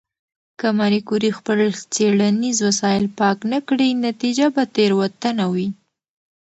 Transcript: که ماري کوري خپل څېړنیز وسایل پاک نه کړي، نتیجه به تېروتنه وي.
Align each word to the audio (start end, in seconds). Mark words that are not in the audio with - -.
که 0.59 0.67
ماري 0.77 1.01
کوري 1.09 1.29
خپل 1.37 1.59
څېړنیز 1.93 2.57
وسایل 2.67 3.05
پاک 3.19 3.37
نه 3.51 3.59
کړي، 3.67 3.89
نتیجه 4.07 4.45
به 4.55 4.63
تېروتنه 4.75 5.45
وي. 5.53 5.67